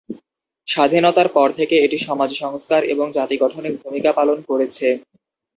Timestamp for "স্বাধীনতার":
0.67-1.29